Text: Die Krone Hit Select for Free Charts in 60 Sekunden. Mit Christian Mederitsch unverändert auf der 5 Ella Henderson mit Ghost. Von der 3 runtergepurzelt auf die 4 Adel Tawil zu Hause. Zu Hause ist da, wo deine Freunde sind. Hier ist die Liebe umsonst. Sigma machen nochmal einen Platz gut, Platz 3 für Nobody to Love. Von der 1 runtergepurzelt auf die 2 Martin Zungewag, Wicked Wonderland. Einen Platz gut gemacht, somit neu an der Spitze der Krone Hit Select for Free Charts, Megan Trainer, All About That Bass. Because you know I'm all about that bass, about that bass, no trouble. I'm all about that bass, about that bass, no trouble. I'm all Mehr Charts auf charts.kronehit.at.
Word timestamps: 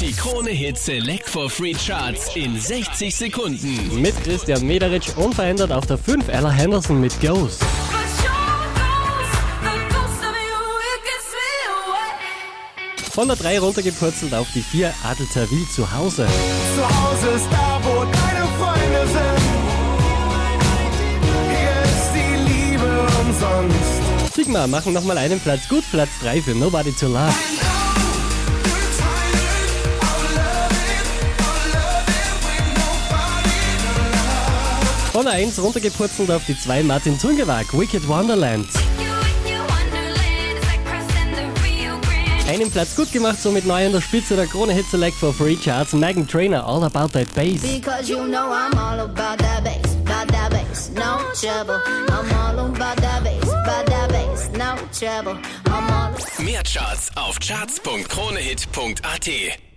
Die 0.00 0.12
Krone 0.12 0.50
Hit 0.50 0.78
Select 0.78 1.28
for 1.28 1.50
Free 1.50 1.74
Charts 1.74 2.36
in 2.36 2.58
60 2.58 3.14
Sekunden. 3.14 4.00
Mit 4.00 4.14
Christian 4.22 4.64
Mederitsch 4.64 5.08
unverändert 5.16 5.72
auf 5.72 5.86
der 5.86 5.98
5 5.98 6.28
Ella 6.28 6.50
Henderson 6.50 7.00
mit 7.00 7.20
Ghost. 7.20 7.60
Von 13.12 13.26
der 13.26 13.36
3 13.36 13.58
runtergepurzelt 13.58 14.32
auf 14.34 14.46
die 14.54 14.62
4 14.62 14.94
Adel 15.02 15.26
Tawil 15.34 15.66
zu 15.74 15.92
Hause. 15.92 16.28
Zu 16.76 17.02
Hause 17.02 17.28
ist 17.34 17.48
da, 17.50 17.80
wo 17.82 18.04
deine 18.04 18.46
Freunde 18.56 19.04
sind. 19.08 19.48
Hier 21.50 21.82
ist 21.82 22.10
die 22.14 22.36
Liebe 22.52 23.08
umsonst. 23.20 24.32
Sigma 24.32 24.68
machen 24.68 24.92
nochmal 24.92 25.18
einen 25.18 25.40
Platz 25.40 25.68
gut, 25.68 25.82
Platz 25.90 26.10
3 26.22 26.40
für 26.42 26.54
Nobody 26.54 26.92
to 26.92 27.08
Love. 27.08 27.34
Von 35.18 35.26
der 35.26 35.34
1 35.34 35.58
runtergepurzelt 35.60 36.30
auf 36.30 36.46
die 36.46 36.56
2 36.56 36.84
Martin 36.84 37.18
Zungewag, 37.18 37.76
Wicked 37.76 38.06
Wonderland. 38.06 38.68
Einen 42.46 42.70
Platz 42.70 42.94
gut 42.94 43.10
gemacht, 43.10 43.42
somit 43.42 43.66
neu 43.66 43.84
an 43.84 43.90
der 43.90 44.00
Spitze 44.00 44.36
der 44.36 44.46
Krone 44.46 44.74
Hit 44.74 44.86
Select 44.88 45.16
for 45.16 45.34
Free 45.34 45.56
Charts, 45.56 45.92
Megan 45.92 46.28
Trainer, 46.28 46.64
All 46.64 46.84
About 46.84 47.08
That 47.14 47.34
Bass. 47.34 47.62
Because 47.62 48.08
you 48.08 48.28
know 48.28 48.52
I'm 48.52 48.78
all 48.78 49.00
about 49.00 49.38
that 49.38 49.64
bass, 49.64 49.96
about 50.04 50.28
that 50.28 50.50
bass, 50.50 50.92
no 50.94 51.18
trouble. 51.34 51.80
I'm 52.12 52.32
all 52.36 52.56
about 52.66 52.98
that 52.98 53.24
bass, 53.24 53.42
about 53.42 53.86
that 53.86 54.10
bass, 54.10 54.48
no 54.52 54.76
trouble. 54.96 55.36
I'm 55.66 55.90
all 55.90 56.12
Mehr 56.38 56.62
Charts 56.62 57.10
auf 57.16 57.40
charts.kronehit.at. 57.40 59.67